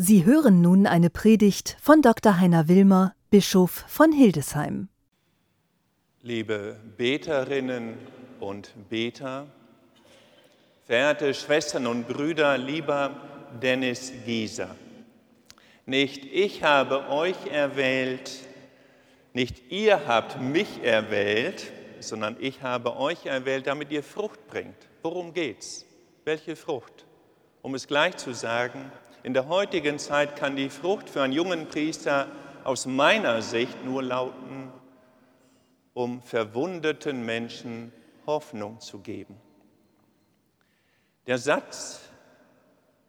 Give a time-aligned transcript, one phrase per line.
[0.00, 2.38] Sie hören nun eine Predigt von Dr.
[2.38, 4.88] Heiner Wilmer, Bischof von Hildesheim.
[6.22, 7.98] Liebe Beterinnen
[8.38, 9.48] und Beter,
[10.86, 13.10] verehrte Schwestern und Brüder, lieber
[13.60, 14.76] Dennis Gieser,
[15.84, 18.30] nicht ich habe euch erwählt,
[19.32, 24.76] nicht ihr habt mich erwählt, sondern ich habe euch erwählt, damit ihr Frucht bringt.
[25.02, 25.84] Worum geht's?
[26.24, 27.04] Welche Frucht?
[27.62, 28.92] Um es gleich zu sagen,
[29.22, 32.28] in der heutigen Zeit kann die Frucht für einen jungen Priester
[32.64, 34.72] aus meiner Sicht nur lauten,
[35.94, 37.92] um verwundeten Menschen
[38.26, 39.36] Hoffnung zu geben.
[41.26, 42.00] Der Satz,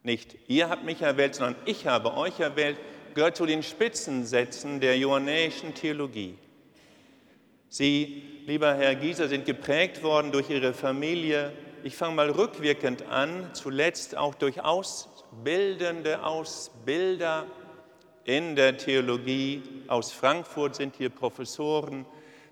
[0.02, 2.78] nicht ihr habt mich erwählt, sondern ich habe euch erwählt,
[3.14, 6.36] gehört zu den Spitzensätzen der johannäischen Theologie.
[7.68, 11.52] Sie, lieber Herr Gieser, sind geprägt worden durch Ihre Familie.
[11.84, 14.34] Ich fange mal rückwirkend an, zuletzt auch
[15.30, 17.46] Ausbildende, Ausbilder
[18.24, 19.62] in der Theologie.
[19.86, 22.04] Aus Frankfurt sind hier Professoren,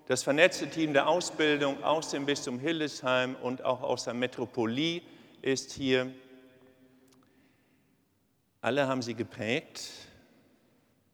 [0.07, 5.01] das vernetzte Team der Ausbildung aus dem Bistum Hildesheim und auch aus der Metropolie
[5.41, 6.09] ist hier.
[8.61, 9.91] Alle haben sie geprägt.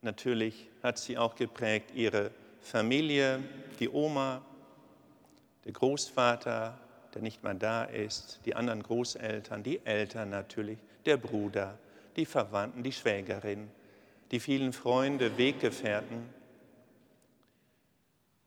[0.02, 2.30] Natürlich hat sie auch geprägt ihre
[2.62, 3.44] Familie,
[3.80, 4.44] die Oma,
[5.66, 6.80] der Großvater,
[7.16, 11.78] der nicht mehr da ist, die anderen Großeltern, die Eltern natürlich, der Bruder,
[12.16, 13.70] die Verwandten, die Schwägerin,
[14.32, 16.30] die vielen Freunde, Weggefährten.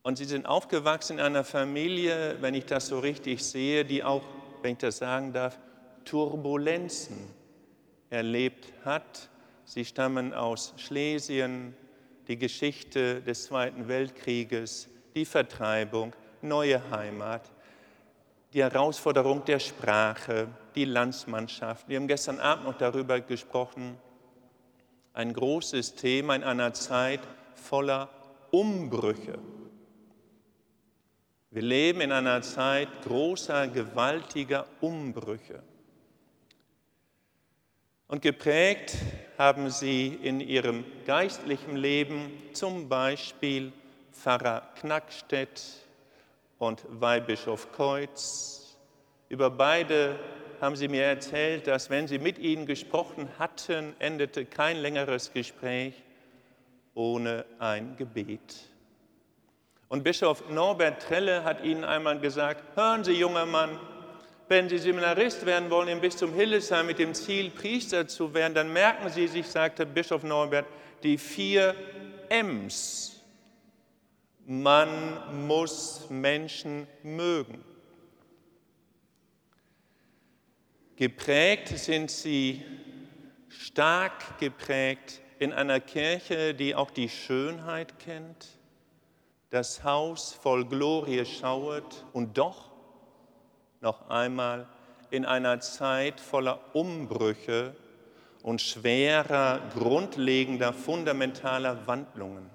[0.02, 4.22] Und sie sind aufgewachsen in einer Familie, wenn ich das so richtig sehe, die auch,
[4.62, 5.58] wenn ich das sagen darf,
[6.04, 7.16] Turbulenzen
[8.10, 9.28] erlebt hat.
[9.64, 11.76] Sie stammen aus Schlesien,
[12.26, 17.50] die Geschichte des Zweiten Weltkrieges, die Vertreibung, neue Heimat,
[18.52, 21.88] die Herausforderung der Sprache, die Landsmannschaft.
[21.88, 23.98] Wir haben gestern Abend noch darüber gesprochen.
[25.12, 27.18] Ein großes Thema in einer Zeit
[27.56, 28.08] voller
[28.52, 29.40] Umbrüche.
[31.50, 35.64] Wir leben in einer Zeit großer, gewaltiger Umbrüche.
[38.06, 38.94] Und geprägt
[39.36, 43.72] haben sie in ihrem geistlichen Leben zum Beispiel
[44.12, 45.60] Pfarrer Knackstedt
[46.58, 48.76] und Weihbischof Keutz.
[49.28, 50.20] Über beide
[50.60, 55.94] haben sie mir erzählt, dass wenn sie mit ihnen gesprochen hatten, endete kein längeres Gespräch
[56.94, 58.68] ohne ein Gebet.
[59.88, 63.78] Und Bischof Norbert Trelle hat ihnen einmal gesagt, hören Sie, junger Mann,
[64.48, 68.72] wenn Sie Seminarist werden wollen im Bistum Hildesheim mit dem Ziel, Priester zu werden, dann
[68.72, 70.66] merken Sie sich, sagte Bischof Norbert,
[71.02, 71.74] die vier
[72.28, 73.22] M's.
[74.46, 77.64] Man muss Menschen mögen.
[80.98, 82.64] Geprägt sind sie,
[83.48, 88.58] stark geprägt in einer Kirche, die auch die Schönheit kennt,
[89.50, 92.72] das Haus voll Glorie schauet und doch
[93.80, 94.66] noch einmal
[95.10, 97.76] in einer Zeit voller Umbrüche
[98.42, 102.50] und schwerer, grundlegender, fundamentaler Wandlungen.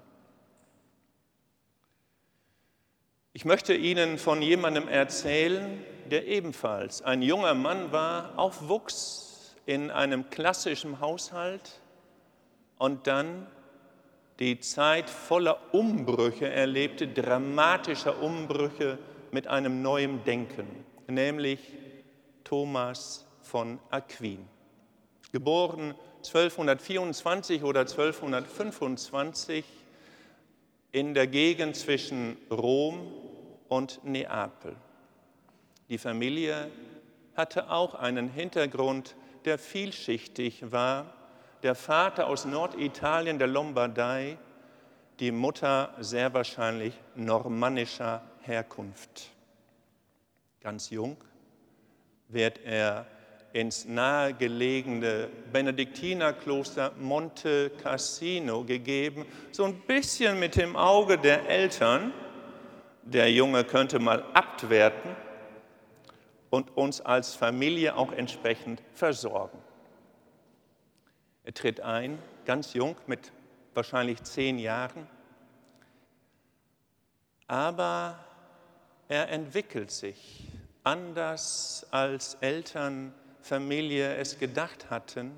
[3.32, 10.30] Ich möchte Ihnen von jemandem erzählen, der ebenfalls ein junger Mann war, aufwuchs in einem
[10.30, 11.80] klassischen Haushalt
[12.78, 13.46] und dann
[14.38, 18.98] die Zeit voller Umbrüche erlebte, dramatischer Umbrüche
[19.30, 21.60] mit einem neuen Denken nämlich
[22.42, 24.46] Thomas von Aquin.
[25.32, 29.64] Geboren 1224 oder 1225
[30.92, 33.12] in der Gegend zwischen Rom
[33.68, 34.76] und Neapel.
[35.88, 36.70] Die Familie
[37.36, 41.12] hatte auch einen Hintergrund, der vielschichtig war.
[41.62, 44.38] Der Vater aus Norditalien, der Lombardei,
[45.20, 49.34] die Mutter sehr wahrscheinlich normannischer Herkunft
[50.64, 51.18] ganz jung,
[52.28, 53.06] wird er
[53.52, 62.12] ins nahegelegene Benediktinerkloster Monte Cassino gegeben, so ein bisschen mit dem Auge der Eltern.
[63.02, 65.14] Der Junge könnte mal abwerten
[66.54, 69.58] und uns als Familie auch entsprechend versorgen.
[71.42, 73.32] Er tritt ein, ganz jung, mit
[73.74, 75.08] wahrscheinlich zehn Jahren,
[77.48, 78.20] aber
[79.08, 80.46] er entwickelt sich
[80.84, 83.12] anders als Eltern,
[83.42, 85.32] Familie es gedacht hatten.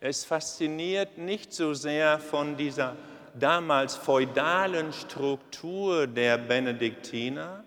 [0.00, 2.96] Es fasziniert nicht so sehr von dieser
[3.38, 7.64] damals feudalen Struktur der Benediktiner,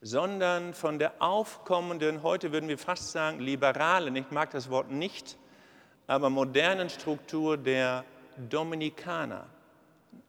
[0.00, 5.36] sondern von der aufkommenden, heute würden wir fast sagen, liberalen, ich mag das Wort nicht,
[6.06, 8.04] aber modernen Struktur der
[8.48, 9.46] Dominikaner.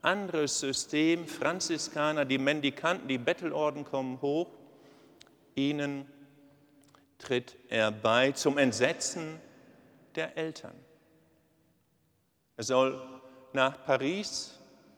[0.01, 4.47] Ein anderes System, Franziskaner, die Mendikanten, die Bettelorden kommen hoch,
[5.55, 6.05] ihnen
[7.19, 9.39] tritt er bei zum Entsetzen
[10.15, 10.75] der Eltern.
[12.55, 13.01] Er soll
[13.53, 14.56] nach Paris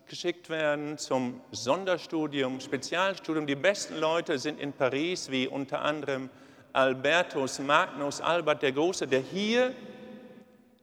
[0.09, 3.45] geschickt werden zum Sonderstudium, Spezialstudium.
[3.45, 6.29] Die besten Leute sind in Paris, wie unter anderem
[6.73, 9.73] Albertus Magnus, Albert der Große, der hier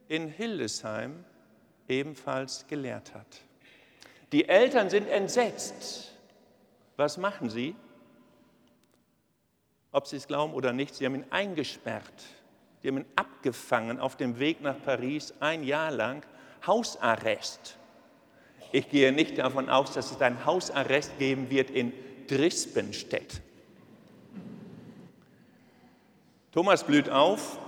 [0.07, 1.25] in Hildesheim
[1.87, 3.41] ebenfalls gelehrt hat.
[4.31, 6.13] Die Eltern sind entsetzt.
[6.95, 7.75] Was machen sie?
[9.91, 12.23] Ob sie es glauben oder nicht, sie haben ihn eingesperrt.
[12.81, 16.25] Sie haben ihn abgefangen auf dem Weg nach Paris, ein Jahr lang
[16.65, 17.77] Hausarrest.
[18.71, 21.93] Ich gehe nicht davon aus, dass es einen Hausarrest geben wird in
[22.27, 23.41] Drispenstedt.
[26.51, 27.59] Thomas blüht auf.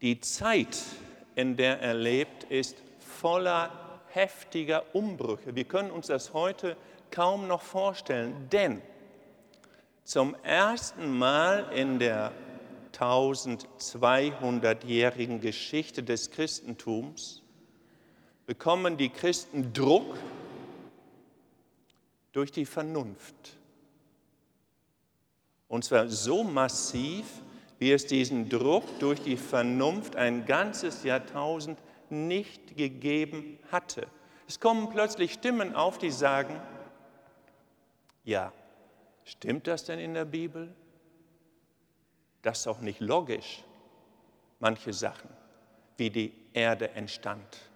[0.00, 0.78] Die Zeit,
[1.34, 5.54] in der er lebt, ist voller heftiger Umbrüche.
[5.54, 6.76] Wir können uns das heute
[7.10, 8.82] kaum noch vorstellen, denn
[10.04, 12.32] zum ersten Mal in der
[12.92, 17.41] 1200-jährigen Geschichte des Christentums
[18.52, 20.18] bekommen die Christen Druck
[22.32, 23.56] durch die Vernunft.
[25.68, 27.24] Und zwar so massiv,
[27.78, 31.78] wie es diesen Druck durch die Vernunft ein ganzes Jahrtausend
[32.10, 34.06] nicht gegeben hatte.
[34.46, 36.60] Es kommen plötzlich Stimmen auf, die sagen,
[38.22, 38.52] ja,
[39.24, 40.74] stimmt das denn in der Bibel?
[42.42, 43.64] Das ist auch nicht logisch,
[44.60, 45.30] manche Sachen,
[45.96, 47.71] wie die Erde entstand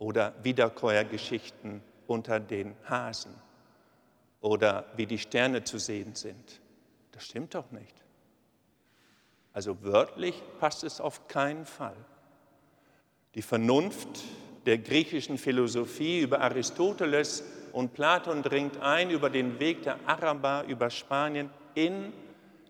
[0.00, 3.34] oder Wiederkäuergeschichten unter den Hasen
[4.40, 6.60] oder wie die Sterne zu sehen sind.
[7.12, 7.94] Das stimmt doch nicht.
[9.52, 11.96] Also wörtlich passt es auf keinen Fall.
[13.34, 14.08] Die Vernunft
[14.64, 20.88] der griechischen Philosophie über Aristoteles und Platon dringt ein über den Weg der Araber über
[20.88, 22.12] Spanien in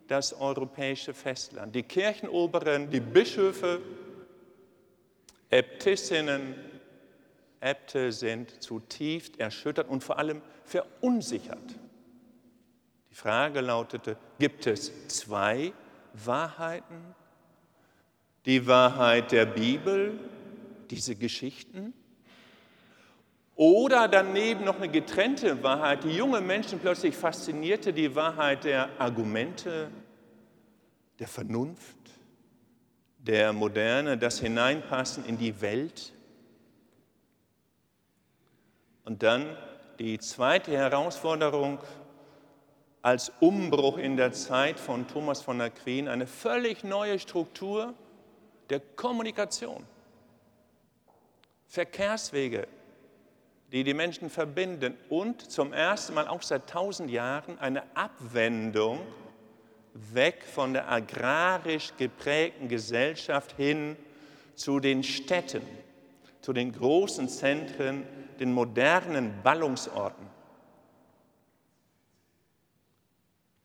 [0.09, 1.75] das europäische Festland.
[1.77, 3.81] Die Kirchenoberen, die Bischöfe,
[5.49, 6.55] Äbtissinnen,
[7.61, 11.59] Äbte sind zutiefst erschüttert und vor allem verunsichert.
[13.11, 15.73] Die Frage lautete, gibt es zwei
[16.13, 17.15] Wahrheiten?
[18.47, 20.19] Die Wahrheit der Bibel,
[20.91, 21.93] diese Geschichten,
[23.61, 29.91] oder daneben noch eine getrennte Wahrheit, die junge Menschen plötzlich faszinierte, die Wahrheit der Argumente,
[31.19, 31.99] der Vernunft,
[33.19, 36.15] der Moderne, das Hineinpassen in die Welt.
[39.05, 39.57] Und dann
[39.99, 41.79] die zweite Herausforderung
[43.03, 47.95] als Umbruch in der Zeit von Thomas von Aquin, eine völlig neue Struktur
[48.69, 49.85] der Kommunikation.
[51.67, 52.67] Verkehrswege,
[53.73, 59.01] die die Menschen verbinden und zum ersten Mal auch seit tausend Jahren eine Abwendung
[59.95, 63.97] weg von der agrarisch geprägten Gesellschaft hin
[64.55, 65.63] zu den Städten,
[66.41, 68.05] zu den großen Zentren,
[68.41, 70.27] den modernen Ballungsorten.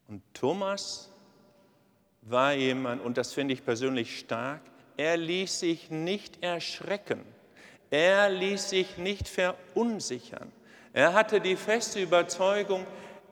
[0.07, 1.09] Und Thomas
[2.21, 4.61] war jemand, und das finde ich persönlich stark,
[4.97, 7.25] er ließ sich nicht erschrecken
[7.95, 10.51] er ließ sich nicht verunsichern.
[10.93, 12.85] Er hatte die feste Überzeugung,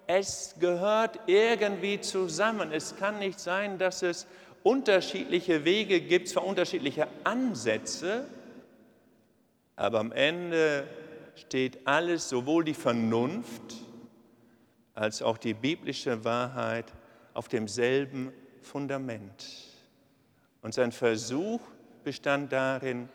[0.08, 2.72] es gehört irgendwie zusammen.
[2.72, 4.28] Es kann nicht sein, dass es
[4.64, 8.26] unterschiedliche Wege gibt, zwar unterschiedliche Ansätze,
[9.76, 10.88] aber am Ende
[11.36, 13.76] steht alles, sowohl die Vernunft
[14.94, 16.94] als auch die biblische Wahrheit,
[17.34, 19.46] auf demselben Fundament.
[20.62, 21.62] Und sein Versuch
[22.04, 23.10] bestand darin,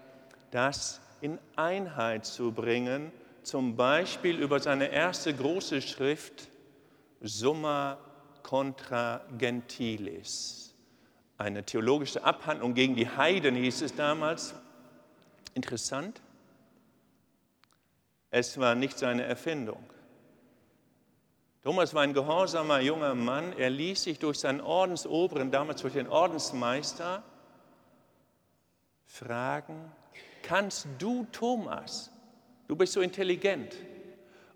[0.51, 6.49] das in Einheit zu bringen, zum Beispiel über seine erste große Schrift
[7.21, 7.99] Summa
[8.43, 10.75] contra Gentilis,
[11.37, 14.55] eine theologische Abhandlung gegen die Heiden hieß es damals.
[15.55, 16.21] Interessant,
[18.31, 19.83] es war nicht seine Erfindung.
[21.63, 23.53] Thomas war ein gehorsamer junger Mann.
[23.59, 27.23] Er ließ sich durch seinen Ordensoberen, damals durch den Ordensmeister,
[29.07, 29.91] fragen,
[30.43, 32.11] kannst du, Thomas,
[32.69, 33.75] du bist so intelligent,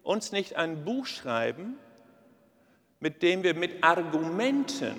[0.02, 1.76] uns nicht ein Buch schreiben,
[3.00, 4.94] mit dem wir mit Argumenten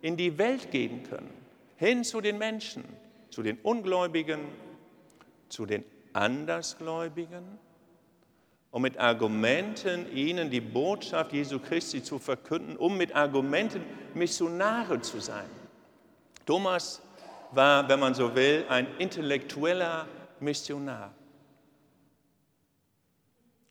[0.00, 1.30] in die Welt gehen können,
[1.76, 2.84] hin zu den Menschen,
[3.30, 4.40] zu den Ungläubigen,
[5.48, 7.58] zu den Andersgläubigen,
[8.76, 15.18] um mit Argumenten ihnen die Botschaft Jesu Christi zu verkünden, um mit Argumenten Missionare zu
[15.18, 15.48] sein.
[16.44, 17.00] Thomas
[17.52, 20.06] war, wenn man so will, ein intellektueller
[20.40, 21.14] Missionar.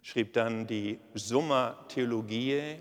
[0.02, 2.80] Schrieb dann die Summa Theologiae,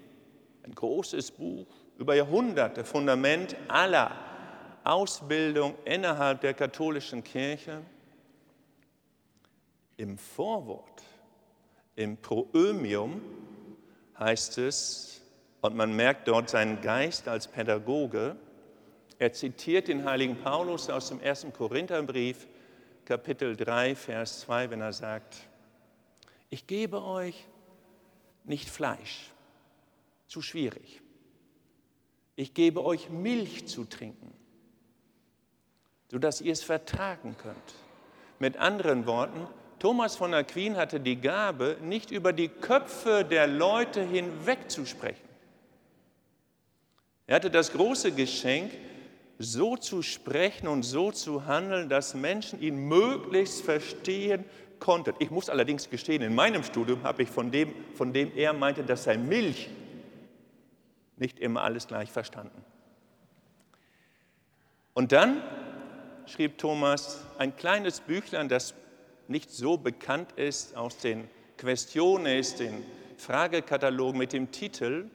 [0.62, 1.66] ein großes Buch
[1.98, 4.10] über Jahrhunderte, Fundament aller
[4.82, 7.82] Ausbildung innerhalb der katholischen Kirche.
[9.98, 11.02] Im Vorwort,
[11.96, 13.20] im Proömium
[14.18, 15.22] heißt es,
[15.60, 18.36] und man merkt dort seinen Geist als Pädagoge,
[19.18, 22.46] er zitiert den heiligen Paulus aus dem ersten Korintherbrief,
[23.04, 25.36] Kapitel 3, Vers 2, wenn er sagt,
[26.50, 27.46] ich gebe euch
[28.44, 29.30] nicht Fleisch,
[30.26, 31.00] zu schwierig.
[32.36, 34.32] Ich gebe euch Milch zu trinken,
[36.10, 37.74] sodass ihr es vertragen könnt.
[38.38, 39.46] Mit anderen Worten,
[39.84, 45.28] Thomas von Aquin hatte die Gabe, nicht über die Köpfe der Leute hinweg zu sprechen.
[47.26, 48.72] Er hatte das große Geschenk,
[49.38, 54.46] so zu sprechen und so zu handeln, dass Menschen ihn möglichst verstehen
[54.80, 55.12] konnten.
[55.18, 58.84] Ich muss allerdings gestehen, in meinem Studium habe ich von dem, von dem er meinte,
[58.84, 59.68] das sei Milch,
[61.18, 62.64] nicht immer alles gleich verstanden.
[64.94, 65.42] Und dann
[66.24, 68.72] schrieb Thomas ein kleines Büchlein, das
[69.28, 72.84] nicht so bekannt ist aus den Questiones, den
[73.16, 75.10] Fragekatalogen mit dem Titel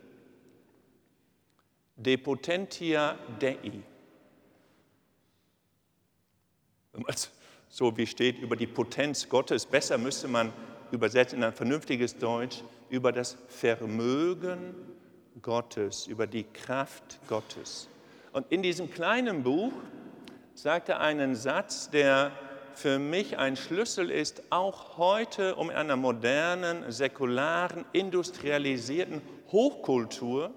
[1.96, 3.84] De Potentia Dei.
[7.68, 10.52] So wie steht über die Potenz Gottes, besser müsste man
[10.92, 14.74] übersetzen in ein vernünftiges Deutsch über das Vermögen
[15.42, 17.88] Gottes, über die Kraft Gottes.
[18.32, 19.74] Und in diesem kleinen Buch
[20.56, 22.32] sagt er einen Satz, der
[22.80, 29.22] für mich ein Schlüssel ist, auch heute, um in einer modernen, säkularen, industrialisierten
[29.52, 30.54] Hochkultur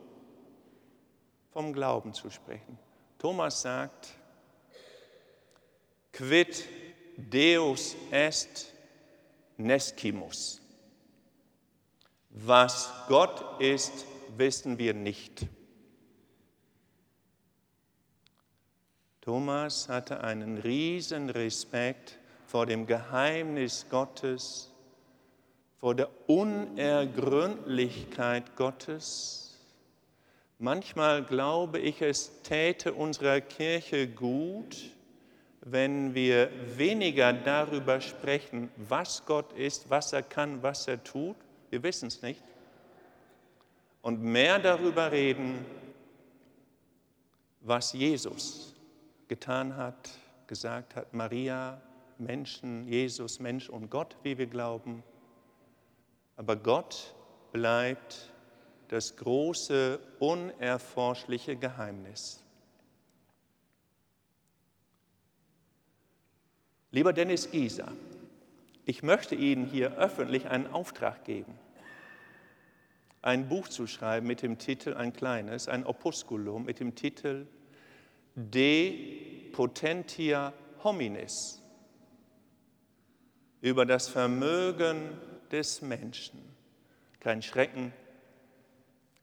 [1.52, 2.79] vom Glauben zu sprechen.
[3.19, 4.11] Thomas sagt,
[6.12, 6.64] quid
[7.17, 8.73] Deus est
[9.57, 10.61] nescimus.
[12.31, 15.47] Was Gott ist, wissen wir nicht.
[19.23, 24.75] Thomas hatte einen riesen Respekt vor dem Geheimnis Gottes,
[25.79, 29.61] vor der Unergründlichkeit Gottes.
[30.59, 34.91] Manchmal glaube ich, es täte unserer Kirche gut,
[35.61, 41.37] wenn wir weniger darüber sprechen, was Gott ist, was er kann, was er tut,
[41.71, 42.43] wir wissen es nicht,
[44.02, 45.64] und mehr darüber reden,
[47.61, 48.72] was Jesus
[49.29, 50.11] getan hat,
[50.47, 51.81] gesagt hat, Maria,
[52.19, 55.02] Menschen, Jesus, Mensch und Gott, wie wir glauben.
[56.37, 57.14] Aber Gott
[57.52, 58.33] bleibt
[58.88, 62.43] das große, unerforschliche Geheimnis.
[66.91, 67.91] Lieber Dennis Gieser,
[68.85, 71.59] ich möchte Ihnen hier öffentlich einen Auftrag geben,
[73.23, 77.47] ein Buch zu schreiben mit dem Titel, ein kleines, ein Opusculum mit dem Titel
[78.35, 81.61] De potentia hominis,
[83.61, 85.17] über das Vermögen
[85.51, 86.41] des Menschen.
[87.21, 87.93] Kein Schrecken,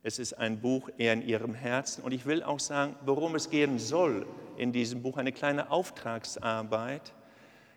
[0.02, 2.04] es ist ein Buch eher in ihrem Herzen.
[2.04, 4.26] Und ich will auch sagen, worum es gehen soll
[4.58, 7.14] in diesem Buch, eine kleine Auftragsarbeit,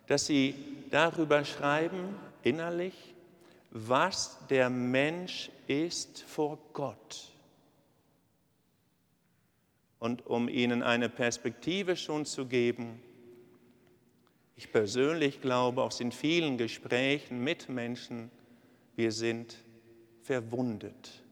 [0.06, 0.54] dass Sie
[0.90, 3.14] darüber schreiben, innerlich,
[3.70, 7.31] was der Mensch ist vor Gott
[10.02, 13.00] und um ihnen eine Perspektive schon zu geben.
[14.56, 18.28] Ich persönlich glaube aus den vielen Gesprächen mit Menschen,
[18.96, 19.56] wir sind
[20.22, 21.22] verwundet.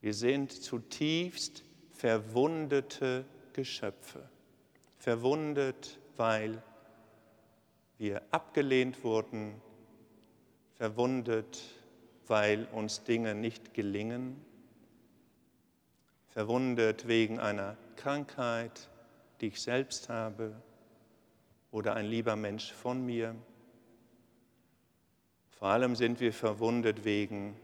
[0.00, 4.28] Wir sind zutiefst verwundete Geschöpfe.
[4.98, 6.60] Verwundet, weil
[7.98, 9.62] wir abgelehnt wurden,
[10.74, 11.62] verwundet,
[12.26, 14.44] weil uns Dinge nicht gelingen
[16.30, 18.88] verwundet wegen einer Krankheit,
[19.40, 20.54] die ich selbst habe
[21.70, 23.34] oder ein lieber Mensch von mir.
[25.48, 27.56] Vor allem sind wir verwundet wegen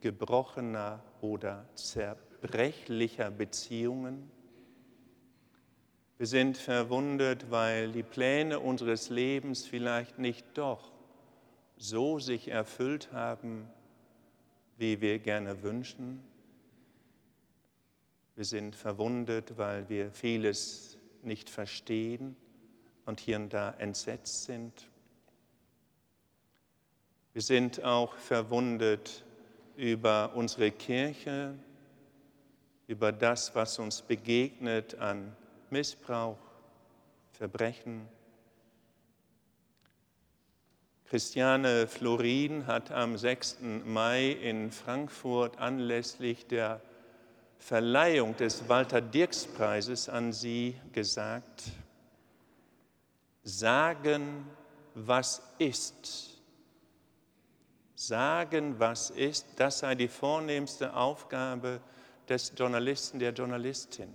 [0.00, 4.30] gebrochener oder zerbrechlicher Beziehungen.
[6.18, 10.92] Wir sind verwundet, weil die Pläne unseres Lebens vielleicht nicht doch
[11.76, 13.70] so sich erfüllt haben,
[14.76, 16.22] wie wir gerne wünschen.
[18.40, 22.34] Wir sind verwundet, weil wir vieles nicht verstehen
[23.04, 24.88] und hier und da entsetzt sind.
[27.34, 29.26] Wir sind auch verwundet
[29.76, 31.54] über unsere Kirche,
[32.86, 35.36] über das, was uns begegnet an
[35.68, 36.38] Missbrauch,
[37.32, 38.08] Verbrechen.
[41.04, 43.58] Christiane Florin hat am 6.
[43.84, 46.80] Mai in Frankfurt anlässlich der
[47.60, 51.64] Verleihung des Walter-Dirks-Preises an sie gesagt,
[53.44, 54.46] sagen,
[54.94, 56.40] was ist.
[57.94, 61.80] Sagen, was ist, das sei die vornehmste Aufgabe
[62.28, 64.12] des Journalisten, der Journalistin.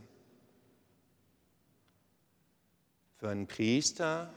[3.18, 4.34] Für einen Priester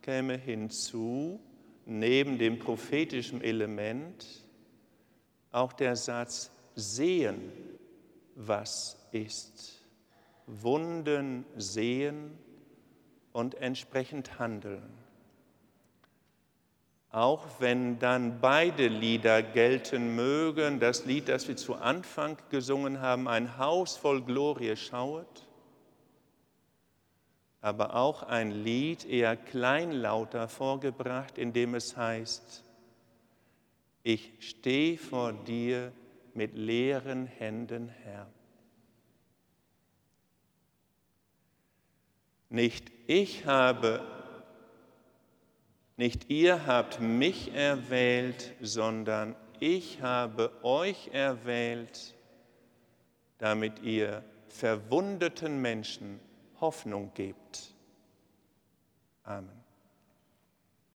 [0.00, 1.40] käme hinzu,
[1.86, 4.24] neben dem prophetischen Element,
[5.50, 7.50] auch der Satz sehen,
[8.38, 9.84] was ist.
[10.46, 12.38] Wunden sehen
[13.32, 14.88] und entsprechend handeln.
[17.10, 23.28] Auch wenn dann beide Lieder gelten mögen, das Lied, das wir zu Anfang gesungen haben,
[23.28, 25.46] ein Haus voll Glorie schauet,
[27.60, 32.62] aber auch ein Lied eher kleinlauter vorgebracht, in dem es heißt,
[34.04, 35.92] ich stehe vor dir
[36.38, 38.30] mit leeren Händen, Herr.
[42.48, 44.06] Nicht ich habe,
[45.96, 52.14] nicht ihr habt mich erwählt, sondern ich habe euch erwählt,
[53.38, 56.20] damit ihr verwundeten Menschen
[56.60, 57.74] Hoffnung gebt.
[59.24, 59.57] Amen.